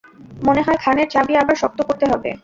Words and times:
মনেহয় 0.41 0.79
খানের 0.83 1.07
চাবি 1.09 1.33
আবার 1.37 1.55
শক্ত 1.57 1.79
করতে 1.87 2.05
হবে। 2.11 2.29